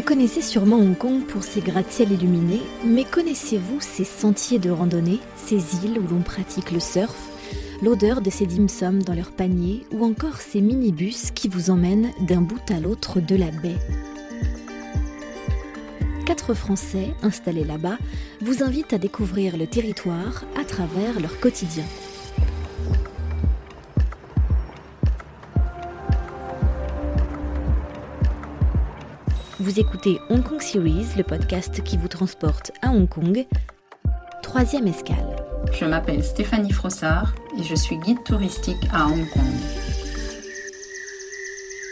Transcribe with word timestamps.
Vous 0.00 0.06
connaissez 0.06 0.40
sûrement 0.40 0.78
Hong 0.78 0.96
Kong 0.96 1.26
pour 1.26 1.44
ses 1.44 1.60
gratte-ciels 1.60 2.12
illuminés, 2.12 2.62
mais 2.86 3.04
connaissez-vous 3.04 3.82
ces 3.82 4.04
sentiers 4.04 4.58
de 4.58 4.70
randonnée, 4.70 5.20
ces 5.36 5.84
îles 5.84 5.98
où 5.98 6.08
l'on 6.08 6.22
pratique 6.22 6.72
le 6.72 6.80
surf, 6.80 7.14
l'odeur 7.82 8.22
de 8.22 8.30
ces 8.30 8.46
dim 8.46 8.66
sum 8.66 9.02
dans 9.02 9.12
leur 9.12 9.30
panier 9.30 9.84
ou 9.92 10.06
encore 10.06 10.38
ces 10.38 10.62
minibus 10.62 11.30
qui 11.32 11.48
vous 11.48 11.68
emmènent 11.68 12.12
d'un 12.22 12.40
bout 12.40 12.70
à 12.70 12.80
l'autre 12.80 13.20
de 13.20 13.36
la 13.36 13.50
baie? 13.50 13.76
Quatre 16.24 16.54
Français 16.54 17.10
installés 17.22 17.64
là-bas 17.64 17.98
vous 18.40 18.62
invitent 18.62 18.94
à 18.94 18.98
découvrir 18.98 19.58
le 19.58 19.66
territoire 19.66 20.44
à 20.58 20.64
travers 20.64 21.20
leur 21.20 21.38
quotidien. 21.40 21.84
Vous 29.60 29.78
écoutez 29.78 30.18
Hong 30.30 30.42
Kong 30.42 30.62
Series, 30.62 31.04
le 31.18 31.22
podcast 31.22 31.84
qui 31.84 31.98
vous 31.98 32.08
transporte 32.08 32.72
à 32.80 32.92
Hong 32.92 33.06
Kong. 33.06 33.46
Troisième 34.42 34.86
escale. 34.86 35.36
Je 35.78 35.84
m'appelle 35.84 36.24
Stéphanie 36.24 36.72
Frossard 36.72 37.34
et 37.58 37.62
je 37.62 37.74
suis 37.74 37.98
guide 37.98 38.24
touristique 38.24 38.82
à 38.90 39.06
Hong 39.06 39.28
Kong. 39.28 39.52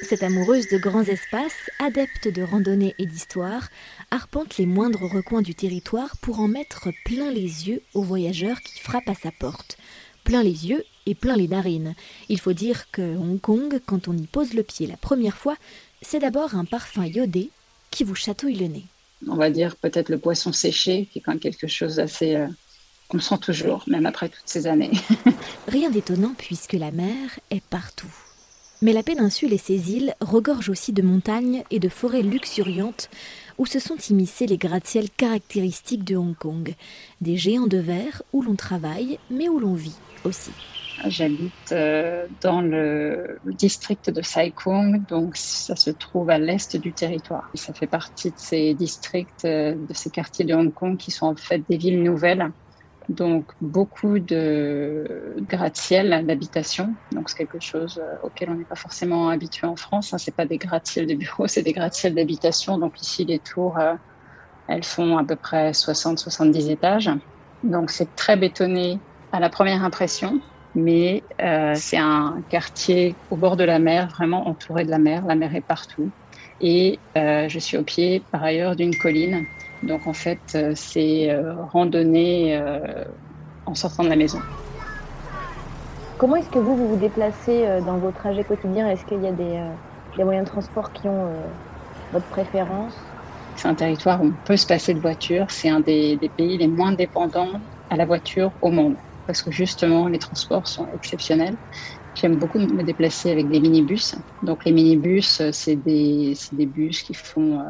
Cette 0.03 0.23
amoureuse 0.23 0.69
de 0.69 0.79
grands 0.79 1.03
espaces, 1.03 1.69
adepte 1.79 2.29
de 2.29 2.41
randonnée 2.41 2.95
et 2.99 3.05
d'histoire, 3.05 3.69
arpente 4.11 4.57
les 4.57 4.65
moindres 4.65 5.03
recoins 5.03 5.43
du 5.43 5.55
territoire 5.55 6.17
pour 6.23 6.41
en 6.41 6.49
mettre 6.49 6.89
plein 7.05 7.31
les 7.31 7.69
yeux 7.69 7.83
aux 7.93 8.03
voyageurs 8.03 8.63
qui 8.63 8.81
frappent 8.81 9.11
à 9.11 9.15
sa 9.15 9.31
porte. 9.31 9.77
Plein 10.25 10.43
les 10.43 10.69
yeux 10.69 10.85
et 11.05 11.15
plein 11.15 11.37
les 11.37 11.49
narines. 11.49 11.95
Il 12.31 12.41
faut 12.41 12.55
dire 12.55 12.91
que 12.91 13.19
Hong 13.19 13.39
Kong, 13.39 13.79
quand 13.85 14.09
on 14.09 14.17
y 14.17 14.27
pose 14.27 14.55
le 14.55 14.63
pied 14.63 14.87
la 14.87 14.97
première 14.97 15.37
fois, 15.37 15.57
c'est 16.01 16.21
d'abord 16.21 16.55
un 16.55 16.65
parfum 16.65 17.05
iodé 17.05 17.51
qui 17.91 18.05
vous 18.05 18.15
chatouille 18.15 18.57
le 18.57 18.67
nez 18.67 18.85
On 19.27 19.37
va 19.37 19.51
dire 19.51 19.77
peut-être 19.77 20.09
le 20.09 20.19
poisson 20.19 20.53
séché, 20.53 21.09
qui 21.11 21.19
est 21.19 21.23
quand 21.23 21.33
même 21.33 21.41
quelque 21.41 21.67
chose 21.67 21.97
d'assez... 21.97 22.37
Euh, 22.37 22.47
qu'on 23.09 23.21
sent 23.21 23.39
toujours, 23.39 23.85
même 23.87 24.07
après 24.07 24.29
toutes 24.29 24.47
ces 24.47 24.67
années. 24.67 24.91
Rien 25.69 25.91
d'étonnant 25.91 26.35
puisque 26.37 26.75
la 26.75 26.91
mer 26.91 27.41
est 27.51 27.65
partout. 27.65 28.13
Mais 28.81 28.93
la 28.93 29.03
péninsule 29.03 29.53
et 29.53 29.59
ses 29.59 29.93
îles 29.93 30.15
regorgent 30.21 30.69
aussi 30.69 30.93
de 30.93 31.03
montagnes 31.03 31.65
et 31.71 31.81
de 31.81 31.89
forêts 31.89 32.23
luxuriantes 32.23 33.11
où 33.57 33.67
se 33.67 33.81
sont 33.81 33.97
immiscés 33.97 34.47
les 34.47 34.57
gratte-ciels 34.57 35.11
caractéristiques 35.11 36.05
de 36.05 36.17
Hong 36.17 36.37
Kong, 36.37 36.75
des 37.21 37.37
géants 37.37 37.67
de 37.67 37.79
verre 37.79 38.23
où 38.33 38.43
l'on 38.43 38.55
travaille 38.55 39.19
mais 39.31 39.49
où 39.49 39.59
l'on 39.59 39.75
vit 39.75 39.97
aussi. 40.25 40.53
J'habite 41.07 41.53
euh, 41.73 42.27
dans 42.41 42.61
le 42.61 43.39
district 43.45 44.11
de 44.11 44.21
Sai 44.21 44.53
Kung, 44.53 45.07
donc 45.07 45.37
ça 45.37 45.77
se 45.77 45.91
trouve 45.91 46.29
à 46.31 46.39
l'est 46.39 46.77
du 46.77 46.93
territoire. 46.93 47.49
Ça 47.55 47.73
fait 47.73 47.87
partie 47.87 48.31
de 48.31 48.39
ces 48.39 48.75
districts, 48.75 49.45
euh, 49.45 49.75
de 49.77 49.95
ces 49.95 50.11
quartiers 50.11 50.45
de 50.45 50.55
Hong 50.55 50.73
Kong 50.73 50.97
qui 50.97 51.11
sont 51.11 51.27
en 51.27 51.37
fait 51.37 51.63
des 51.69 51.77
villes 51.77 52.03
nouvelles. 52.03 52.51
Donc 53.09 53.53
beaucoup 53.61 54.19
de 54.19 55.37
gratte-ciel 55.41 56.27
d'habitation. 56.27 56.95
Donc 57.13 57.31
c'est 57.31 57.39
quelque 57.39 57.61
chose 57.61 57.99
euh, 58.03 58.17
auquel 58.25 58.51
on 58.51 58.55
n'est 58.55 58.65
pas 58.65 58.75
forcément 58.75 59.29
habitué 59.29 59.67
en 59.67 59.77
France. 59.77 60.13
Hein. 60.13 60.19
C'est 60.19 60.35
pas 60.35 60.47
des 60.47 60.59
gratte-ciel 60.59 61.07
de 61.07 61.15
bureaux, 61.15 61.47
c'est 61.49 61.63
des 61.63 61.73
gratte-ciel 61.73 62.15
d'habitation. 62.15 62.77
Donc 62.77 63.01
ici 63.01 63.25
les 63.25 63.39
tours, 63.39 63.79
elles 64.67 64.85
font 64.85 65.17
à 65.17 65.25
peu 65.25 65.37
près 65.37 65.71
60-70 65.71 66.71
étages. 66.71 67.11
Donc 67.63 67.91
c'est 67.91 68.17
très 68.17 68.37
bétonné 68.37 69.01
à 69.33 69.39
la 69.39 69.49
première 69.49 69.85
impression 69.85 70.41
mais 70.75 71.25
euh, 71.41 71.75
c'est 71.75 71.97
un 71.97 72.43
quartier 72.49 73.17
au 73.31 73.37
bord 73.37 73.57
de 73.57 73.65
la 73.65 73.79
mer, 73.79 74.09
vraiment 74.09 74.47
entouré 74.49 74.85
de 74.85 74.91
la 74.91 74.99
mer. 74.99 75.25
La 75.27 75.35
mer 75.35 75.55
est 75.55 75.61
partout. 75.63 76.13
Et 76.61 77.01
euh, 77.17 77.49
je 77.49 77.59
suis 77.59 77.77
au 77.77 77.83
pied, 77.83 78.27
par 78.31 78.43
ailleurs, 78.43 78.77
d'une 78.77 78.95
colline. 78.95 79.45
Donc 79.83 80.07
en 80.07 80.13
fait, 80.13 80.41
euh, 80.55 80.73
c'est 80.75 81.37
randonnée 81.73 82.61
en 83.67 83.75
sortant 83.75 84.05
de 84.05 84.09
la 84.09 84.17
maison. 84.17 84.41
Comment 86.19 86.37
est-ce 86.37 86.51
que 86.51 86.59
vous, 86.59 86.77
vous 86.77 86.89
vous 86.89 86.97
déplacez 86.97 87.81
dans 87.83 87.99
vos 87.99 88.11
trajets 88.11 88.45
quotidiens? 88.45 88.89
Est-ce 88.89 89.05
qu'il 89.05 89.23
y 89.23 89.29
a 89.29 89.33
des, 89.33 89.63
des, 90.17 90.25
moyens 90.25 90.47
de 90.47 90.51
transport 90.51 90.93
qui 90.93 91.09
ont 91.09 91.57
votre 92.13 92.29
préférence? 92.29 93.01
C'est 93.55 93.69
un 93.69 93.75
territoire 93.75 94.21
où 94.23 94.27
on 94.27 94.33
peut 94.45 94.57
se 94.57 94.67
passer 94.67 94.95
de 94.95 95.01
voiture. 95.01 95.47
C'est 95.51 95.69
un 95.69 95.81
des, 95.81 96.17
des 96.17 96.29
pays 96.29 96.59
les 96.59 96.69
moins 96.69 96.93
dépendants 96.93 97.53
à 97.89 97.97
la 97.97 98.05
voiture 98.05 98.53
au 98.61 98.71
monde 98.71 98.97
parce 99.29 99.43
que 99.43 99.51
justement, 99.51 100.09
les 100.09 100.19
transports 100.19 100.67
sont 100.67 100.89
exceptionnels. 100.95 101.59
J'aime 102.15 102.37
beaucoup 102.37 102.59
me 102.59 102.83
déplacer 102.83 103.31
avec 103.31 103.51
des 103.51 103.61
minibus. 103.61 104.17
Donc, 104.43 104.65
les 104.65 104.73
minibus, 104.73 105.43
euh, 105.43 105.51
c'est 105.53 105.77
des, 105.77 106.33
des, 106.53 106.65
bus 106.65 107.03
qui 107.03 107.13
font 107.13 107.63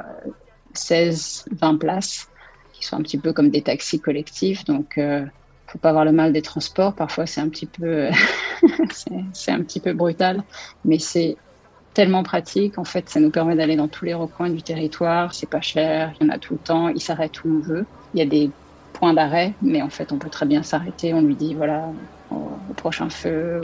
16, 0.73 1.47
euh, 1.51 1.57
20 1.61 1.79
places, 1.79 2.29
qui 2.73 2.87
sont 2.87 2.95
un 2.97 3.03
petit 3.03 3.19
peu 3.19 3.33
comme 3.33 3.51
des 3.51 3.63
taxis 3.63 4.01
collectifs. 4.01 4.65
Donc, 4.67 4.99
euh, 4.99 5.27
faut 5.67 5.79
pas 5.81 5.89
avoir 5.91 6.05
le 6.05 6.13
mal 6.13 6.33
des 6.33 6.43
transports. 6.43 6.95
Parfois, 6.95 7.27
c'est 7.27 7.41
un 7.41 7.49
petit 7.49 7.67
peu, 7.67 8.09
un 9.49 9.63
petit 9.65 9.81
peu 9.81 9.93
brutal, 9.95 10.45
mais 10.85 11.01
c'est 11.01 11.37
tellement 11.93 12.23
pratique. 12.23 12.79
En 12.79 12.85
fait, 12.85 13.09
ça 13.09 13.19
nous 13.19 13.33
permet 13.33 13.57
d'aller 13.57 13.75
dans 13.75 13.89
tous 13.89 14.05
les 14.05 14.15
recoins 14.15 14.49
du 14.49 14.63
territoire. 14.63 15.35
C'est 15.35 15.51
pas 15.51 15.61
cher, 15.61 16.15
il 16.21 16.25
y 16.25 16.31
en 16.31 16.33
a 16.33 16.39
tout 16.39 16.55
le 16.55 16.61
temps. 16.61 16.89
Il 16.89 17.01
s'arrête 17.01 17.43
où 17.43 17.49
on 17.49 17.61
veut. 17.61 17.89
Il 18.15 18.21
y 18.21 18.23
a 18.23 18.27
des 18.27 18.55
point 18.99 19.15
d'arrêt, 19.15 19.55
mais 19.63 19.81
en 19.81 19.91
fait, 19.91 20.11
on 20.13 20.19
peut 20.19 20.29
très 20.29 20.47
bien 20.47 20.63
s'arrêter. 20.63 21.15
On 21.15 21.23
lui 21.23 21.37
dit, 21.37 21.55
voilà, 21.55 21.93
au, 22.31 22.75
prochain 22.77 23.09
feu. 23.09 23.61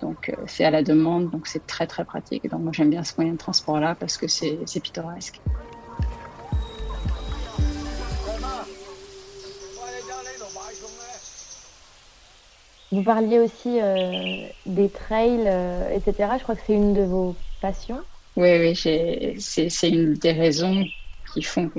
Donc, 0.00 0.28
euh, 0.28 0.34
c'est 0.46 0.64
à 0.64 0.70
la 0.70 0.82
demande, 0.82 1.30
donc 1.30 1.46
c'est 1.46 1.66
très, 1.66 1.86
très 1.86 2.04
pratique. 2.04 2.48
donc, 2.48 2.60
moi, 2.60 2.72
j'aime 2.74 2.90
bien 2.90 3.02
ce 3.04 3.14
moyen 3.16 3.32
de 3.32 3.38
transport-là 3.38 3.96
parce 3.98 4.16
que 4.16 4.28
c'est 4.28 4.80
pittoresque. 4.82 5.40
Vous 12.90 13.02
parliez 13.02 13.38
aussi 13.38 13.80
euh, 13.80 14.46
des 14.66 14.88
trails, 14.88 15.44
euh, 15.46 15.90
etc. 15.90 16.30
Je 16.38 16.42
crois 16.42 16.54
que 16.54 16.62
c'est 16.66 16.72
une 16.74 16.94
de 16.94 17.02
vos 17.02 17.34
passions. 17.60 18.00
Oui, 18.36 18.58
oui, 18.58 19.36
c'est 19.38 19.88
une 19.88 20.14
des 20.14 20.32
raisons 20.32 20.84
qui 21.32 21.42
font 21.42 21.70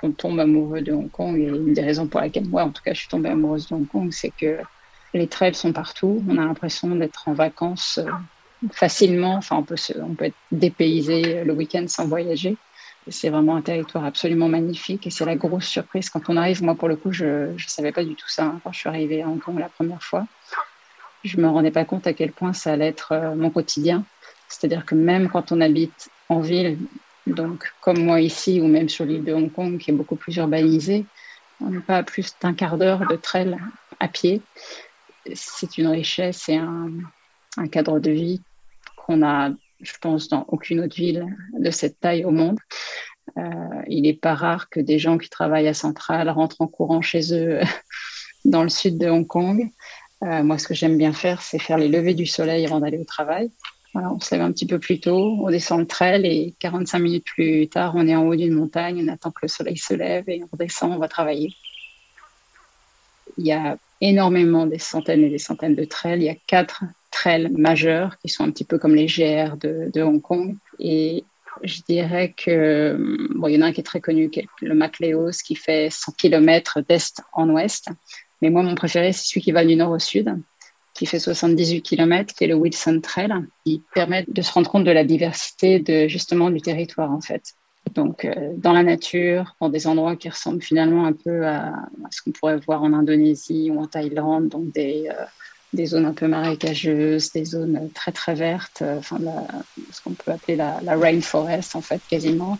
qu'on 0.00 0.12
tombe 0.12 0.40
amoureux 0.40 0.80
de 0.80 0.92
Hong 0.92 1.10
Kong. 1.10 1.38
Et 1.38 1.46
une 1.46 1.74
des 1.74 1.82
raisons 1.82 2.06
pour 2.06 2.20
laquelle 2.20 2.46
moi, 2.46 2.64
en 2.64 2.70
tout 2.70 2.82
cas, 2.82 2.94
je 2.94 3.00
suis 3.00 3.08
tombée 3.08 3.28
amoureuse 3.28 3.68
de 3.68 3.74
Hong 3.74 3.86
Kong, 3.86 4.10
c'est 4.12 4.30
que 4.30 4.58
les 5.14 5.26
trails 5.26 5.54
sont 5.54 5.72
partout. 5.72 6.22
On 6.28 6.38
a 6.38 6.44
l'impression 6.44 6.88
d'être 6.96 7.28
en 7.28 7.32
vacances 7.32 7.98
euh, 7.98 8.10
facilement. 8.72 9.34
Enfin, 9.34 9.56
on 9.56 9.62
peut, 9.62 9.76
on 10.00 10.14
peut 10.14 10.26
être 10.26 10.36
dépaysé 10.52 11.44
le 11.44 11.52
week-end 11.52 11.84
sans 11.88 12.06
voyager. 12.06 12.56
C'est 13.08 13.30
vraiment 13.30 13.56
un 13.56 13.62
territoire 13.62 14.04
absolument 14.04 14.48
magnifique 14.48 15.06
et 15.06 15.10
c'est 15.10 15.24
la 15.24 15.34
grosse 15.34 15.66
surprise 15.66 16.10
quand 16.10 16.28
on 16.28 16.36
arrive. 16.36 16.62
Moi, 16.62 16.74
pour 16.74 16.88
le 16.88 16.96
coup, 16.96 17.12
je 17.12 17.52
ne 17.52 17.58
savais 17.58 17.92
pas 17.92 18.04
du 18.04 18.14
tout 18.14 18.28
ça 18.28 18.44
hein, 18.44 18.60
quand 18.62 18.72
je 18.72 18.78
suis 18.78 18.88
arrivée 18.88 19.22
à 19.22 19.28
Hong 19.28 19.40
Kong 19.40 19.58
la 19.58 19.68
première 19.68 20.02
fois. 20.02 20.26
Je 21.24 21.38
me 21.38 21.48
rendais 21.48 21.70
pas 21.70 21.84
compte 21.84 22.06
à 22.06 22.12
quel 22.12 22.32
point 22.32 22.52
ça 22.52 22.72
allait 22.72 22.88
être 22.88 23.12
euh, 23.12 23.34
mon 23.34 23.50
quotidien. 23.50 24.04
C'est-à-dire 24.48 24.84
que 24.84 24.94
même 24.94 25.28
quand 25.28 25.52
on 25.52 25.60
habite 25.60 26.10
en 26.28 26.40
ville, 26.40 26.78
donc, 27.26 27.72
comme 27.80 28.02
moi 28.02 28.20
ici, 28.20 28.60
ou 28.60 28.66
même 28.66 28.88
sur 28.88 29.04
l'île 29.04 29.24
de 29.24 29.32
Hong 29.32 29.52
Kong, 29.52 29.78
qui 29.78 29.90
est 29.90 29.94
beaucoup 29.94 30.16
plus 30.16 30.36
urbanisée, 30.36 31.04
on 31.60 31.70
n'a 31.70 31.80
pas 31.80 32.02
plus 32.02 32.34
d'un 32.40 32.54
quart 32.54 32.78
d'heure 32.78 33.06
de 33.08 33.16
trail 33.16 33.56
à 33.98 34.08
pied. 34.08 34.40
C'est 35.34 35.76
une 35.76 35.88
richesse 35.88 36.48
et 36.48 36.56
un, 36.56 36.88
cadre 37.70 38.00
de 38.00 38.10
vie 38.10 38.40
qu'on 38.96 39.22
a, 39.22 39.50
je 39.80 39.92
pense, 40.00 40.28
dans 40.28 40.46
aucune 40.48 40.80
autre 40.80 40.96
ville 40.96 41.26
de 41.58 41.70
cette 41.70 42.00
taille 42.00 42.24
au 42.24 42.30
monde. 42.30 42.58
Euh, 43.36 43.82
il 43.86 44.02
n'est 44.02 44.14
pas 44.14 44.34
rare 44.34 44.70
que 44.70 44.80
des 44.80 44.98
gens 44.98 45.18
qui 45.18 45.28
travaillent 45.28 45.68
à 45.68 45.74
Centrale 45.74 46.30
rentrent 46.30 46.60
en 46.62 46.66
courant 46.66 47.02
chez 47.02 47.34
eux 47.34 47.60
dans 48.44 48.62
le 48.62 48.70
sud 48.70 48.96
de 48.98 49.08
Hong 49.08 49.26
Kong. 49.26 49.70
Euh, 50.22 50.42
moi, 50.42 50.58
ce 50.58 50.66
que 50.66 50.74
j'aime 50.74 50.96
bien 50.96 51.12
faire, 51.12 51.42
c'est 51.42 51.58
faire 51.58 51.78
les 51.78 51.88
levées 51.88 52.14
du 52.14 52.26
soleil 52.26 52.64
avant 52.64 52.80
d'aller 52.80 52.98
au 52.98 53.04
travail 53.04 53.50
on 53.94 54.20
se 54.20 54.34
lève 54.34 54.44
un 54.44 54.52
petit 54.52 54.66
peu 54.66 54.78
plus 54.78 55.00
tôt, 55.00 55.38
on 55.42 55.50
descend 55.50 55.80
le 55.80 55.86
trail 55.86 56.26
et 56.26 56.54
45 56.60 56.98
minutes 56.98 57.24
plus 57.24 57.68
tard, 57.68 57.92
on 57.96 58.06
est 58.06 58.14
en 58.14 58.26
haut 58.26 58.36
d'une 58.36 58.54
montagne, 58.54 59.04
on 59.04 59.12
attend 59.12 59.30
que 59.30 59.40
le 59.42 59.48
soleil 59.48 59.76
se 59.76 59.94
lève 59.94 60.28
et 60.28 60.42
on 60.42 60.48
redescend, 60.52 60.92
on 60.92 60.98
va 60.98 61.08
travailler. 61.08 61.52
Il 63.36 63.46
y 63.46 63.52
a 63.52 63.76
énormément, 64.00 64.66
des 64.66 64.78
centaines 64.78 65.24
et 65.24 65.30
des 65.30 65.38
centaines 65.38 65.74
de 65.74 65.84
trails. 65.84 66.20
Il 66.20 66.24
y 66.24 66.28
a 66.28 66.36
quatre 66.46 66.84
trails 67.10 67.50
majeurs 67.50 68.18
qui 68.18 68.28
sont 68.28 68.44
un 68.44 68.50
petit 68.50 68.64
peu 68.64 68.78
comme 68.78 68.94
les 68.94 69.06
GR 69.06 69.56
de, 69.56 70.02
Hong 70.02 70.20
Kong. 70.20 70.56
Et 70.78 71.24
je 71.62 71.82
dirais 71.82 72.34
que, 72.36 72.96
bon, 73.34 73.48
il 73.48 73.54
y 73.54 73.58
en 73.58 73.62
a 73.62 73.66
un 73.66 73.72
qui 73.72 73.80
est 73.80 73.84
très 73.84 74.00
connu, 74.00 74.30
le 74.62 74.74
MacLeod, 74.74 75.34
qui 75.34 75.54
fait 75.54 75.88
100 75.90 76.12
km 76.12 76.80
d'est 76.80 77.20
en 77.32 77.50
ouest. 77.50 77.88
Mais 78.40 78.50
moi, 78.50 78.62
mon 78.62 78.74
préféré, 78.74 79.12
c'est 79.12 79.26
celui 79.26 79.42
qui 79.42 79.52
va 79.52 79.64
du 79.64 79.76
nord 79.76 79.90
au 79.90 79.98
sud 79.98 80.34
qui 81.00 81.06
fait 81.06 81.18
78 81.18 81.80
km, 81.80 82.34
qui 82.34 82.44
est 82.44 82.46
le 82.46 82.54
Wilson 82.54 83.00
Trail, 83.02 83.32
qui 83.64 83.82
permet 83.94 84.26
de 84.28 84.42
se 84.42 84.52
rendre 84.52 84.70
compte 84.70 84.84
de 84.84 84.90
la 84.90 85.02
diversité 85.02 85.78
de 85.78 86.08
justement 86.08 86.50
du 86.50 86.60
territoire 86.60 87.10
en 87.10 87.22
fait. 87.22 87.54
Donc 87.94 88.26
euh, 88.26 88.52
dans 88.58 88.74
la 88.74 88.82
nature, 88.82 89.56
dans 89.62 89.70
des 89.70 89.86
endroits 89.86 90.14
qui 90.16 90.28
ressemblent 90.28 90.60
finalement 90.60 91.06
un 91.06 91.14
peu 91.14 91.46
à, 91.46 91.72
ce 92.10 92.20
qu'on 92.20 92.32
pourrait 92.32 92.58
voir 92.58 92.82
en 92.82 92.92
Indonésie 92.92 93.70
ou 93.70 93.80
en 93.80 93.86
Thaïlande, 93.86 94.48
donc 94.48 94.72
des, 94.72 95.08
euh, 95.08 95.24
des 95.72 95.86
zones 95.86 96.04
un 96.04 96.12
peu 96.12 96.28
marécageuses, 96.28 97.32
des 97.32 97.46
zones 97.46 97.88
très 97.94 98.12
très 98.12 98.34
vertes, 98.34 98.82
euh, 98.82 98.98
enfin 98.98 99.16
ce 99.90 100.02
qu'on 100.02 100.12
peut 100.12 100.32
appeler 100.32 100.56
la, 100.56 100.80
rainforest 100.98 101.76
en 101.76 101.80
fait 101.80 102.02
quasiment. 102.10 102.58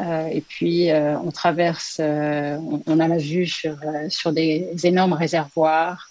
et 0.00 0.40
puis, 0.40 0.90
on 0.92 1.30
traverse, 1.30 2.00
on, 2.00 3.00
a 3.00 3.08
la 3.08 3.18
vue 3.18 3.46
sur, 3.46 3.76
sur 4.08 4.32
des 4.32 4.68
énormes 4.82 5.12
réservoirs. 5.12 6.07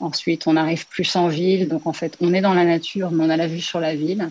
Ensuite, 0.00 0.46
on 0.46 0.56
arrive 0.56 0.86
plus 0.88 1.14
en 1.16 1.28
ville. 1.28 1.68
Donc, 1.68 1.86
en 1.86 1.92
fait, 1.92 2.16
on 2.20 2.34
est 2.34 2.40
dans 2.40 2.54
la 2.54 2.64
nature, 2.64 3.10
mais 3.10 3.24
on 3.24 3.30
a 3.30 3.36
la 3.36 3.46
vue 3.46 3.60
sur 3.60 3.80
la 3.80 3.94
ville. 3.94 4.30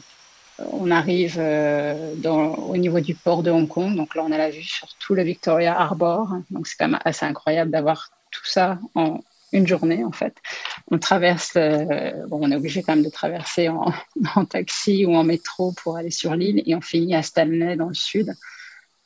On 0.72 0.92
arrive 0.92 1.38
dans, 2.18 2.56
au 2.56 2.76
niveau 2.76 3.00
du 3.00 3.16
port 3.16 3.44
de 3.44 3.52
Hong 3.52 3.68
Kong. 3.68 3.96
Donc 3.96 4.16
là, 4.16 4.24
on 4.26 4.32
a 4.32 4.38
la 4.38 4.50
vue 4.50 4.64
sur 4.64 4.90
tout 4.98 5.16
le 5.16 5.24
Victoria 5.24 5.80
Harbour. 5.80 6.30
Donc, 6.50 6.68
c'est 6.68 6.76
quand 6.78 6.90
même 6.90 7.00
assez 7.06 7.26
incroyable 7.26 7.72
d'avoir 7.72 8.10
tout 8.32 8.46
ça 8.46 8.78
en 8.96 9.22
une 9.52 9.68
journée 9.68 10.04
en 10.04 10.12
fait. 10.12 10.36
On 10.92 11.00
traverse, 11.00 11.54
euh, 11.56 12.26
bon, 12.28 12.40
on 12.42 12.52
est 12.52 12.56
obligé 12.56 12.84
quand 12.84 12.96
même 12.96 13.06
de 13.06 13.10
traverser 13.10 13.70
en, 13.70 13.92
taxi 14.50 15.06
ou 15.06 15.16
en 15.16 15.24
métro 15.24 15.74
pour 15.74 15.98
aller 15.98 16.12
sur 16.12 16.36
l'île 16.36 16.64
et 16.66 16.76
on 16.76 16.82
finit 16.82 17.16
à 17.16 17.24
Stanley 17.24 17.76
dans 17.76 17.90
le 17.90 17.96
sud. 17.96 18.34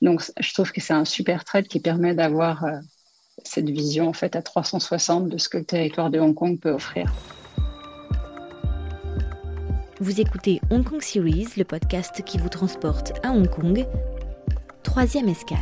Donc 0.02 0.22
je 0.40 0.54
trouve 0.54 0.72
que 0.72 0.82
c'est 0.82 0.94
un 0.94 1.06
super 1.06 1.46
trait 1.46 1.64
qui 1.64 1.80
permet 1.80 2.14
d'avoir 2.14 2.66
euh, 2.66 2.78
cette 3.54 3.70
vision 3.70 4.10
en 4.10 4.14
fait 4.14 4.36
à 4.36 4.42
360 4.42 5.30
de 5.30 5.38
ce 5.38 5.48
que 5.48 5.60
le 5.60 5.64
territoire 5.64 6.10
de 6.10 6.20
Hong 6.20 6.34
Kong 6.34 6.60
peut 6.60 6.72
offrir. 6.72 7.14
Vous 10.00 10.20
écoutez 10.20 10.60
Hong 10.72 10.84
Kong 10.84 11.04
Series, 11.04 11.50
le 11.56 11.64
podcast 11.64 12.24
qui 12.26 12.40
vous 12.40 12.50
transporte 12.50 13.14
à 13.24 13.32
Hong 13.32 13.48
Kong. 13.48 13.86
Troisième 14.82 15.30
escale. 15.30 15.60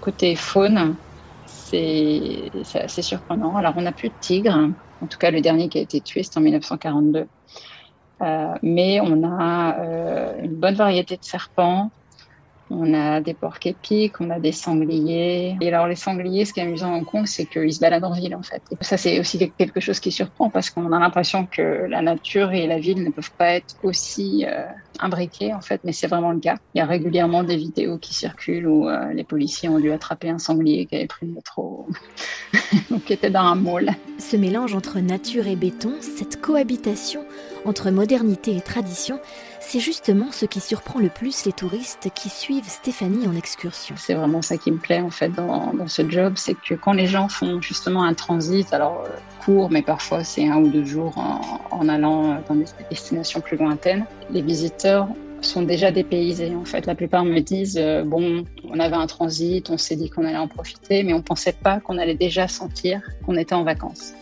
Côté 0.00 0.34
faune, 0.34 0.96
c'est 1.46 2.50
assez 2.74 3.02
surprenant. 3.02 3.54
Alors, 3.56 3.74
on 3.76 3.82
n'a 3.82 3.92
plus 3.92 4.08
de 4.08 4.14
tigres. 4.20 4.68
En 5.00 5.06
tout 5.06 5.18
cas, 5.18 5.30
le 5.30 5.40
dernier 5.40 5.68
qui 5.68 5.78
a 5.78 5.82
été 5.82 6.00
tué, 6.00 6.24
c'est 6.24 6.36
en 6.38 6.40
1942. 6.40 7.28
Euh, 8.22 8.54
mais 8.62 9.00
on 9.00 9.22
a 9.22 9.78
euh, 9.78 10.42
une 10.42 10.56
bonne 10.56 10.74
variété 10.74 11.16
de 11.16 11.24
serpents, 11.24 11.90
on 12.70 12.94
a 12.94 13.20
des 13.20 13.34
porcs 13.34 13.58
épiques, 13.64 14.20
on 14.20 14.30
a 14.30 14.38
des 14.38 14.52
sangliers. 14.52 15.56
Et 15.60 15.68
alors, 15.68 15.88
les 15.88 15.96
sangliers, 15.96 16.44
ce 16.44 16.52
qui 16.52 16.60
est 16.60 16.62
amusant 16.62 16.92
en 16.92 16.98
Hong 16.98 17.04
Kong, 17.04 17.26
c'est 17.26 17.46
qu'ils 17.46 17.72
se 17.72 17.80
baladent 17.80 18.04
en 18.04 18.12
ville, 18.12 18.34
en 18.34 18.42
fait. 18.42 18.62
Ça, 18.80 18.96
c'est 18.96 19.18
aussi 19.18 19.50
quelque 19.58 19.80
chose 19.80 19.98
qui 19.98 20.12
surprend 20.12 20.50
parce 20.50 20.70
qu'on 20.70 20.92
a 20.92 20.98
l'impression 20.98 21.46
que 21.46 21.86
la 21.88 22.00
nature 22.00 22.52
et 22.52 22.66
la 22.66 22.78
ville 22.78 23.02
ne 23.02 23.10
peuvent 23.10 23.32
pas 23.32 23.54
être 23.54 23.74
aussi 23.82 24.46
euh, 24.46 24.64
imbriquées, 25.00 25.52
en 25.52 25.60
fait, 25.60 25.80
mais 25.84 25.92
c'est 25.92 26.06
vraiment 26.06 26.30
le 26.30 26.38
cas. 26.38 26.56
Il 26.74 26.78
y 26.78 26.80
a 26.80 26.86
régulièrement 26.86 27.42
des 27.42 27.56
vidéos 27.56 27.98
qui 27.98 28.14
circulent 28.14 28.68
où 28.68 28.88
euh, 28.88 29.12
les 29.12 29.24
policiers 29.24 29.68
ont 29.68 29.80
dû 29.80 29.90
attraper 29.90 30.30
un 30.30 30.38
sanglier 30.38 30.86
qui 30.86 30.94
avait 30.94 31.06
pris 31.06 31.26
le 31.26 31.32
métro, 31.32 31.88
qui 33.04 33.12
était 33.12 33.30
dans 33.30 33.40
un 33.40 33.56
mall. 33.56 33.90
Ce 34.18 34.36
mélange 34.36 34.74
entre 34.74 35.00
nature 35.00 35.48
et 35.48 35.56
béton, 35.56 35.94
cette 36.00 36.40
cohabitation 36.40 37.24
entre 37.64 37.90
modernité 37.90 38.56
et 38.56 38.60
tradition, 38.60 39.20
c'est 39.70 39.78
justement 39.78 40.32
ce 40.32 40.46
qui 40.46 40.58
surprend 40.58 40.98
le 40.98 41.10
plus 41.10 41.44
les 41.44 41.52
touristes 41.52 42.08
qui 42.12 42.28
suivent 42.28 42.66
Stéphanie 42.66 43.28
en 43.28 43.36
excursion. 43.36 43.94
C'est 43.96 44.14
vraiment 44.14 44.42
ça 44.42 44.58
qui 44.58 44.72
me 44.72 44.78
plaît 44.78 45.00
en 45.00 45.10
fait 45.10 45.28
dans, 45.28 45.86
ce 45.86 46.10
job, 46.10 46.32
c'est 46.34 46.54
que 46.54 46.74
quand 46.74 46.92
les 46.92 47.06
gens 47.06 47.28
font 47.28 47.62
justement 47.62 48.02
un 48.02 48.14
transit, 48.14 48.72
alors 48.72 49.04
euh, 49.06 49.10
court, 49.44 49.70
mais 49.70 49.82
parfois 49.82 50.24
c'est 50.24 50.48
un 50.48 50.56
ou 50.56 50.66
deux 50.66 50.84
jours 50.84 51.14
en, 51.70 51.88
allant 51.88 52.42
dans 52.48 52.56
des 52.56 52.64
destinations 52.90 53.40
plus 53.40 53.56
lointaines, 53.56 54.06
les 54.30 54.42
visiteurs 54.42 55.06
sont 55.40 55.62
déjà 55.62 55.92
dépaysés. 55.92 56.52
En 56.56 56.64
fait, 56.64 56.86
la 56.86 56.96
plupart 56.96 57.24
me 57.24 57.38
disent 57.38 57.78
euh, 57.78 58.02
bon, 58.02 58.44
on 58.68 58.80
avait 58.80 58.96
un 58.96 59.06
transit, 59.06 59.70
on 59.70 59.78
s'est 59.78 59.94
dit 59.94 60.10
qu'on 60.10 60.24
allait 60.24 60.36
en 60.36 60.48
profiter, 60.48 61.04
mais 61.04 61.12
on 61.12 61.22
pensait 61.22 61.52
pas 61.52 61.78
qu'on 61.78 61.96
allait 61.96 62.16
déjà 62.16 62.48
sentir 62.48 63.00
qu'on 63.24 63.36
était 63.36 63.54
en 63.54 63.62
vacances. 63.62 64.14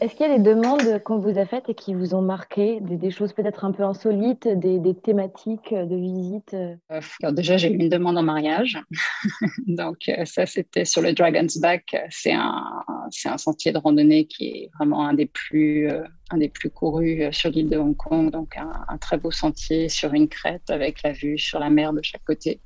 Est-ce 0.00 0.14
qu'il 0.14 0.26
y 0.26 0.30
a 0.30 0.36
des 0.36 0.42
demandes 0.42 1.02
qu'on 1.02 1.18
vous 1.18 1.38
a 1.38 1.46
faites 1.46 1.68
et 1.68 1.74
qui 1.74 1.92
vous 1.92 2.14
ont 2.14 2.22
marqué, 2.22 2.78
des, 2.80 3.10
choses 3.10 3.32
peut-être 3.32 3.64
un 3.64 3.72
peu 3.72 3.82
insolites, 3.82 4.46
des, 4.46 4.94
thématiques 4.94 5.74
de 5.74 5.96
visite 5.96 6.54
euh, 6.54 7.32
Déjà, 7.32 7.56
j'ai 7.56 7.72
eu 7.72 7.76
une 7.76 7.88
demande 7.88 8.16
en 8.16 8.22
mariage. 8.22 8.78
Donc, 9.66 10.08
euh, 10.08 10.24
ça, 10.24 10.46
c'était 10.46 10.84
sur 10.84 11.02
le 11.02 11.12
Dragon's 11.14 11.58
Back. 11.58 11.96
C'est 12.10 12.32
un, 12.32 12.64
c'est 13.10 13.28
un 13.28 13.38
sentier 13.38 13.72
de 13.72 13.78
randonnée 13.78 14.26
qui 14.26 14.46
est 14.46 14.70
vraiment 14.78 15.04
un 15.04 15.14
des 15.14 15.26
plus, 15.26 15.90
euh, 15.90 16.04
un 16.30 16.38
des 16.38 16.48
plus 16.48 16.70
courus 16.70 17.32
sur 17.32 17.50
l'île 17.50 17.68
de 17.68 17.76
Hong 17.76 17.96
Kong. 17.96 18.30
Donc, 18.30 18.56
un, 18.56 18.98
très 18.98 19.18
beau 19.18 19.32
sentier 19.32 19.88
sur 19.88 20.14
une 20.14 20.28
crête 20.28 20.70
avec 20.70 21.02
la 21.02 21.12
vue 21.12 21.38
sur 21.38 21.58
la 21.58 21.70
mer 21.70 21.92
de 21.92 22.02
chaque 22.02 22.24
côté. 22.24 22.60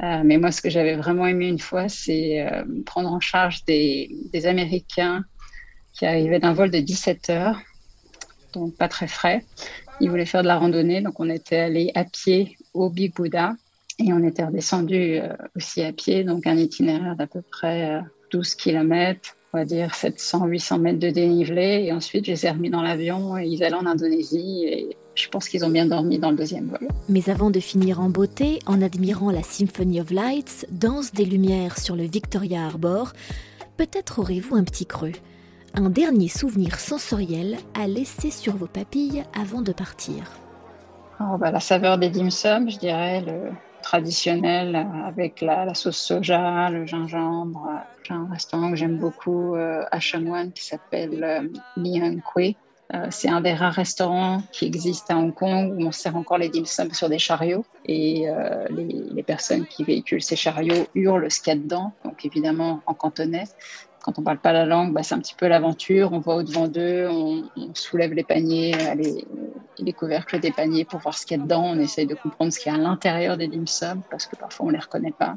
mais 0.00 0.38
moi, 0.38 0.52
ce 0.52 0.62
que 0.62 0.70
j'avais 0.70 0.96
vraiment 0.96 1.26
aimé 1.26 1.48
une 1.48 1.58
fois, 1.58 1.88
c'est 1.88 2.46
prendre 2.86 3.10
en 3.10 3.20
charge 3.20 3.64
des 3.64 4.46
Américains 4.46 5.24
qui 5.98 6.06
arrivait 6.06 6.38
d'un 6.38 6.52
vol 6.52 6.70
de 6.70 6.78
17 6.78 7.30
heures, 7.30 7.58
donc 8.52 8.74
pas 8.76 8.88
très 8.88 9.08
frais. 9.08 9.44
Il 10.00 10.10
voulait 10.10 10.26
faire 10.26 10.42
de 10.42 10.46
la 10.46 10.58
randonnée, 10.58 11.00
donc 11.00 11.18
on 11.18 11.28
était 11.28 11.56
allé 11.56 11.90
à 11.94 12.04
pied 12.04 12.56
au 12.72 12.88
Big 12.88 13.14
Buddha 13.14 13.54
et 13.98 14.12
on 14.12 14.22
était 14.22 14.44
redescendu 14.44 15.18
euh, 15.18 15.32
aussi 15.56 15.82
à 15.82 15.92
pied, 15.92 16.22
donc 16.22 16.46
un 16.46 16.56
itinéraire 16.56 17.16
d'à 17.16 17.26
peu 17.26 17.42
près 17.42 18.00
12 18.30 18.48
euh, 18.48 18.56
km, 18.56 19.36
on 19.52 19.58
va 19.58 19.64
dire 19.64 19.90
700-800 19.90 20.80
mètres 20.80 20.98
de 21.00 21.10
dénivelé. 21.10 21.84
Et 21.86 21.92
ensuite, 21.92 22.26
je 22.26 22.30
les 22.30 22.46
ai 22.46 22.50
remis 22.50 22.70
dans 22.70 22.82
l'avion 22.82 23.36
et 23.36 23.46
ils 23.46 23.64
allaient 23.64 23.74
en 23.74 23.86
Indonésie. 23.86 24.66
Et 24.66 24.96
je 25.16 25.28
pense 25.28 25.48
qu'ils 25.48 25.64
ont 25.64 25.70
bien 25.70 25.86
dormi 25.86 26.20
dans 26.20 26.30
le 26.30 26.36
deuxième 26.36 26.66
vol. 26.66 26.86
Mais 27.08 27.28
avant 27.28 27.50
de 27.50 27.58
finir 27.58 28.00
en 28.00 28.08
beauté, 28.08 28.60
en 28.66 28.82
admirant 28.82 29.32
la 29.32 29.42
Symphony 29.42 30.00
of 30.00 30.12
Lights, 30.12 30.66
danse 30.70 31.12
des 31.12 31.24
lumières 31.24 31.78
sur 31.78 31.96
le 31.96 32.04
Victoria 32.04 32.66
Harbour, 32.66 33.14
peut-être 33.76 34.20
aurez-vous 34.20 34.54
un 34.54 34.62
petit 34.62 34.86
creux 34.86 35.12
un 35.74 35.90
dernier 35.90 36.28
souvenir 36.28 36.78
sensoriel 36.78 37.56
à 37.74 37.86
laisser 37.86 38.30
sur 38.30 38.56
vos 38.56 38.66
papilles 38.66 39.24
avant 39.38 39.62
de 39.62 39.72
partir 39.72 40.30
oh, 41.20 41.36
bah, 41.38 41.50
La 41.50 41.60
saveur 41.60 41.98
des 41.98 42.10
dim 42.10 42.30
sum, 42.30 42.70
je 42.70 42.78
dirais, 42.78 43.20
le 43.20 43.50
traditionnel 43.82 44.86
avec 45.04 45.40
la, 45.40 45.72
sauce 45.74 45.98
soja, 45.98 46.70
le 46.70 46.86
gingembre. 46.86 47.68
J'ai 48.02 48.14
un 48.14 48.28
restaurant 48.30 48.70
que 48.70 48.76
j'aime 48.76 48.98
beaucoup 48.98 49.54
euh, 49.54 49.84
à 49.90 50.00
Chamoine 50.00 50.52
qui 50.52 50.64
s'appelle 50.64 51.22
euh, 51.22 51.48
Liang 51.76 52.18
Kui. 52.20 52.56
Euh, 52.94 53.06
c'est 53.10 53.28
un 53.28 53.42
des 53.42 53.52
rares 53.52 53.74
restaurants 53.74 54.42
qui 54.50 54.64
existe 54.64 55.10
à 55.10 55.16
Hong 55.18 55.34
Kong 55.34 55.74
où 55.78 55.86
on 55.86 55.92
sert 55.92 56.16
encore 56.16 56.38
les 56.38 56.48
dim 56.48 56.64
sum 56.64 56.92
sur 56.92 57.10
des 57.10 57.18
chariots 57.18 57.64
et 57.84 58.26
les, 58.70 58.84
les, 58.84 59.22
personnes 59.22 59.66
qui 59.66 59.84
véhiculent 59.84 60.22
ces 60.22 60.36
chariots 60.36 60.86
hurlent 60.94 61.30
ce 61.30 61.40
qu'il 61.40 61.52
y 61.52 61.56
a 61.56 61.58
dedans, 61.58 61.92
donc 62.04 62.24
évidemment 62.24 62.80
en 62.86 62.94
cantonais 62.94 63.44
quand 64.08 64.18
on 64.18 64.22
parle 64.22 64.38
pas 64.38 64.54
la 64.54 64.64
langue, 64.64 64.94
bah, 64.94 65.02
c'est 65.02 65.14
un 65.14 65.18
petit 65.18 65.34
peu 65.34 65.48
l'aventure. 65.48 66.14
On 66.14 66.20
va 66.20 66.36
au-devant 66.36 66.66
d'eux, 66.66 67.06
on, 67.10 67.44
soulève 67.74 68.14
les 68.14 68.24
paniers, 68.24 68.74
euh, 68.74 68.94
les, 68.94 69.22
les, 69.78 69.92
couvercles 69.92 70.40
des 70.40 70.50
paniers 70.50 70.86
pour 70.86 71.00
voir 71.00 71.18
ce 71.18 71.26
qu'il 71.26 71.36
y 71.36 71.40
a 71.40 71.42
dedans. 71.42 71.62
On 71.66 71.78
essaye 71.78 72.06
de 72.06 72.14
comprendre 72.14 72.50
ce 72.50 72.58
qu'il 72.58 72.72
y 72.72 72.74
a 72.74 72.78
à 72.78 72.80
l'intérieur 72.80 73.36
des 73.36 73.48
dim 73.48 73.66
sum 73.66 74.00
parce 74.10 74.24
que 74.24 74.34
parfois 74.34 74.64
on 74.64 74.70
les 74.70 74.78
reconnaît 74.78 75.12
pas. 75.12 75.36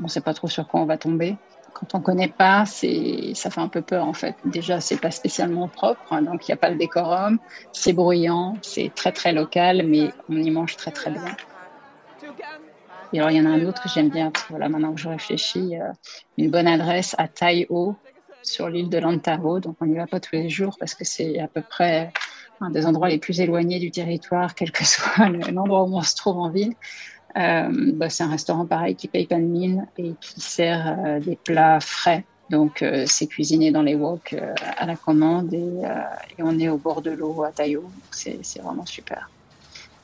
On 0.00 0.04
ne 0.04 0.08
sait 0.08 0.20
pas 0.20 0.34
trop 0.34 0.48
sur 0.48 0.66
quoi 0.66 0.80
on 0.80 0.84
va 0.84 0.98
tomber. 0.98 1.36
Quand 1.74 1.94
on 1.94 2.00
connaît 2.00 2.26
pas, 2.26 2.64
ça 2.66 3.50
fait 3.50 3.60
un 3.60 3.68
peu 3.68 3.82
peur 3.82 4.04
en 4.04 4.14
fait. 4.14 4.34
Déjà, 4.46 4.80
c'est 4.80 5.00
pas 5.00 5.12
spécialement 5.12 5.68
propre, 5.68 6.12
hein, 6.12 6.22
donc 6.22 6.48
il 6.48 6.50
n'y 6.50 6.54
a 6.54 6.56
pas 6.56 6.70
le 6.70 6.76
décorum. 6.76 7.38
C'est 7.70 7.92
bruyant, 7.92 8.56
c'est 8.62 8.90
très 8.96 9.12
très 9.12 9.32
local, 9.32 9.84
mais 9.86 10.10
on 10.28 10.38
y 10.38 10.50
mange 10.50 10.74
très 10.74 10.90
très 10.90 11.12
bien. 11.12 11.36
Et 13.12 13.18
alors, 13.18 13.30
il 13.30 13.36
y 13.36 13.40
en 13.40 13.46
a 13.46 13.50
un 13.50 13.64
autre 13.64 13.82
que 13.82 13.88
j'aime 13.88 14.08
bien, 14.08 14.32
voilà, 14.50 14.68
maintenant 14.68 14.92
que 14.92 15.00
je 15.00 15.08
réfléchis, 15.08 15.76
euh, 15.76 15.92
une 16.38 16.50
bonne 16.50 16.66
adresse 16.66 17.14
à 17.18 17.28
Tai 17.28 17.66
O, 17.70 17.94
sur 18.42 18.68
l'île 18.68 18.88
de 18.88 18.98
Lantaro. 18.98 19.60
Donc, 19.60 19.76
on 19.80 19.86
n'y 19.86 19.96
va 19.96 20.06
pas 20.06 20.20
tous 20.20 20.34
les 20.34 20.48
jours 20.48 20.76
parce 20.78 20.94
que 20.94 21.04
c'est 21.04 21.38
à 21.38 21.48
peu 21.48 21.62
près 21.62 22.12
un 22.60 22.70
des 22.70 22.86
endroits 22.86 23.08
les 23.08 23.18
plus 23.18 23.40
éloignés 23.40 23.78
du 23.78 23.90
territoire, 23.90 24.54
quel 24.54 24.72
que 24.72 24.84
soit 24.84 25.28
l'endroit 25.28 25.84
où 25.84 25.96
on 25.96 26.02
se 26.02 26.16
trouve 26.16 26.38
en 26.38 26.50
ville. 26.50 26.74
Euh, 27.36 27.92
bah, 27.94 28.08
c'est 28.08 28.24
un 28.24 28.30
restaurant 28.30 28.66
pareil 28.66 28.96
qui 28.96 29.08
paye 29.08 29.26
pas 29.26 29.36
de 29.36 29.42
mine 29.42 29.86
et 29.98 30.14
qui 30.20 30.40
sert 30.40 30.98
euh, 31.04 31.20
des 31.20 31.36
plats 31.36 31.80
frais. 31.80 32.24
Donc, 32.48 32.84
c'est 33.06 33.26
cuisiné 33.26 33.72
dans 33.72 33.82
les 33.82 33.96
woks 33.96 34.36
à 34.76 34.86
la 34.86 34.94
commande 34.94 35.52
et, 35.52 35.82
et, 36.38 36.42
on 36.44 36.56
est 36.60 36.68
au 36.68 36.78
bord 36.78 37.02
de 37.02 37.10
l'eau 37.10 37.42
à 37.42 37.50
Taïo. 37.50 37.90
C'est 38.12 38.38
vraiment 38.62 38.86
super. 38.86 39.28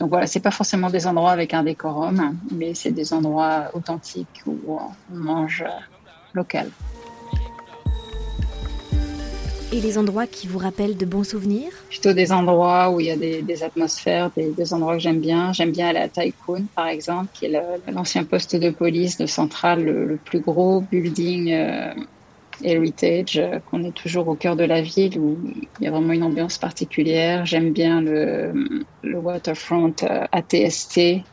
Donc 0.03 0.11
voilà, 0.11 0.27
c'est 0.27 0.41
pas 0.41 0.51
forcément 0.51 0.91
des 0.91 1.07
endroits 1.07 1.31
avec 1.31 1.55
un 1.55 1.63
décorum, 1.63 2.37
mais 2.51 2.75
c'est 2.75 2.91
des 2.91 3.13
endroits 3.13 3.71
authentiques 3.73 4.43
où 4.47 4.59
on 4.67 5.15
mange 5.15 5.63
local. 6.35 6.69
Et 9.73 9.81
les 9.81 9.99
endroits 9.99 10.27
qui 10.27 10.49
vous 10.49 10.59
rappellent 10.59 10.97
de 10.97 11.07
bons 11.07 11.23
souvenirs? 11.23 11.71
Plutôt 11.89 12.15
des 12.15 12.33
endroits 12.33 12.91
où 12.91 12.99
il 12.99 13.07
y 13.07 13.11
a 13.13 13.17
des, 13.17 13.63
atmosphères, 13.63 14.33
des, 14.37 14.75
endroits 14.75 14.95
que 14.95 15.01
j'aime 15.01 15.21
bien. 15.21 15.53
J'aime 15.53 15.71
bien 15.71 15.87
aller 15.91 16.01
à 16.01 16.09
Tycoon, 16.09 16.65
par 16.75 16.89
exemple, 16.89 17.29
qui 17.33 17.45
est 17.45 17.63
l'ancien 17.87 18.25
poste 18.25 18.57
de 18.57 18.71
police 18.71 19.19
de 19.19 19.27
Centrale, 19.27 19.85
le, 19.85 20.19
plus 20.25 20.41
gros 20.41 20.81
building 20.81 21.53
euh, 21.53 21.95
Heritage, 22.65 23.39
euh, 23.39 23.59
qu'on 23.61 23.83
est 23.85 23.93
toujours 23.93 24.29
au 24.29 24.35
cœur 24.35 24.57
de 24.57 24.65
la 24.65 24.83
ville 24.83 25.19
où 25.19 25.39
il 25.45 25.85
y 25.85 25.87
a 25.87 25.91
vraiment 25.91 26.13
une 26.13 26.23
ambiance 26.23 26.59
particulière. 26.59 27.47
J'aime 27.47 27.73
bien 27.73 28.01
le, 28.01 28.53
le 29.03 29.19
waterfront 29.19 29.95
euh, 30.03 30.25
ATST. 30.33 31.25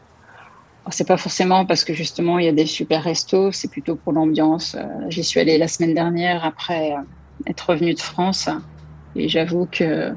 C'est 0.91 1.07
pas 1.07 1.17
forcément 1.17 1.65
parce 1.65 1.83
que 1.83 1.93
justement 1.93 2.39
il 2.39 2.45
y 2.45 2.47
a 2.47 2.51
des 2.51 2.65
super 2.65 3.03
restos, 3.03 3.51
c'est 3.51 3.69
plutôt 3.69 3.95
pour 3.95 4.11
l'ambiance. 4.11 4.75
Euh, 4.75 4.85
j'y 5.09 5.23
suis 5.23 5.39
allée 5.39 5.57
la 5.57 5.67
semaine 5.67 5.93
dernière 5.93 6.43
après 6.43 6.93
être 7.45 7.69
revenue 7.69 7.93
de 7.93 7.99
France 7.99 8.49
et 9.15 9.29
j'avoue 9.29 9.67
que 9.67 10.13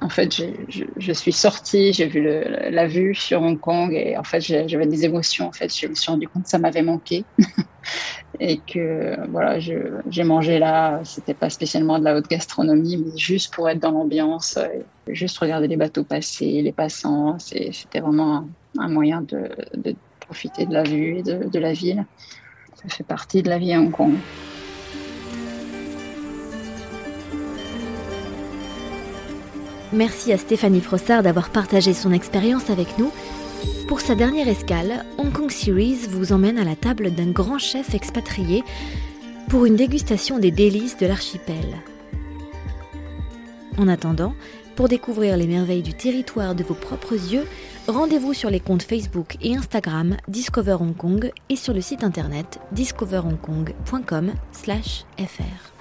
en 0.00 0.08
fait, 0.08 0.34
je, 0.34 0.84
je, 0.96 1.12
suis 1.12 1.32
sortie, 1.32 1.92
j'ai 1.92 2.06
vu 2.06 2.20
la 2.22 2.86
vue 2.88 3.14
sur 3.14 3.40
Hong 3.40 3.58
Kong 3.58 3.92
et 3.94 4.16
en 4.16 4.24
fait, 4.24 4.40
j'avais 4.40 4.86
des 4.86 5.04
émotions. 5.04 5.46
En 5.46 5.52
fait, 5.52 5.72
je 5.74 5.86
me 5.86 5.94
suis 5.94 6.10
rendu 6.10 6.28
compte 6.28 6.42
que 6.42 6.48
ça 6.48 6.58
m'avait 6.58 6.82
manqué 6.82 7.24
et 8.44 8.58
que 8.58 9.16
voilà, 9.30 9.60
j'ai 9.60 10.24
mangé 10.24 10.58
là. 10.58 11.00
C'était 11.04 11.32
pas 11.32 11.48
spécialement 11.48 12.00
de 12.00 12.04
la 12.04 12.16
haute 12.16 12.28
gastronomie, 12.28 12.96
mais 12.96 13.16
juste 13.16 13.54
pour 13.54 13.68
être 13.68 13.78
dans 13.78 13.92
l'ambiance, 13.92 14.58
juste 15.06 15.38
regarder 15.38 15.68
les 15.68 15.76
bateaux 15.76 16.02
passer, 16.02 16.60
les 16.60 16.72
passants. 16.72 17.38
C'était 17.38 18.00
vraiment 18.00 18.48
un, 18.78 18.88
moyen 18.88 19.20
de, 19.22 19.48
de, 19.76 19.94
profiter 20.18 20.66
de 20.66 20.72
la 20.72 20.82
vue 20.82 21.18
et 21.18 21.22
de, 21.22 21.48
de 21.48 21.58
la 21.60 21.72
ville. 21.72 22.04
Ça 22.74 22.88
fait 22.88 23.04
partie 23.04 23.44
de 23.44 23.48
la 23.48 23.58
vie 23.58 23.72
à 23.74 23.80
Hong 23.80 23.92
Kong. 23.92 24.14
Merci 29.92 30.32
à 30.32 30.38
Stéphanie 30.38 30.80
Frossard 30.80 31.22
d'avoir 31.22 31.50
partagé 31.50 31.92
son 31.92 32.10
expérience 32.12 32.70
avec 32.70 32.98
nous. 32.98 33.12
Pour 33.92 34.00
sa 34.00 34.14
dernière 34.14 34.48
escale, 34.48 35.04
Hong 35.18 35.30
Kong 35.30 35.50
Series 35.50 36.06
vous 36.08 36.32
emmène 36.32 36.56
à 36.56 36.64
la 36.64 36.76
table 36.76 37.10
d'un 37.10 37.30
grand 37.30 37.58
chef 37.58 37.94
expatrié 37.94 38.64
pour 39.50 39.66
une 39.66 39.76
dégustation 39.76 40.38
des 40.38 40.50
délices 40.50 40.96
de 40.96 41.04
l'archipel. 41.04 41.76
En 43.76 43.88
attendant, 43.88 44.34
pour 44.76 44.88
découvrir 44.88 45.36
les 45.36 45.46
merveilles 45.46 45.82
du 45.82 45.92
territoire 45.92 46.54
de 46.54 46.64
vos 46.64 46.72
propres 46.72 47.12
yeux, 47.12 47.46
rendez-vous 47.86 48.32
sur 48.32 48.48
les 48.48 48.60
comptes 48.60 48.82
Facebook 48.82 49.36
et 49.42 49.54
Instagram 49.54 50.16
Discover 50.26 50.78
Hong 50.80 50.96
Kong 50.96 51.30
et 51.50 51.56
sur 51.56 51.74
le 51.74 51.82
site 51.82 52.02
internet 52.02 52.60
discoverhongkong.com/fr. 52.72 55.71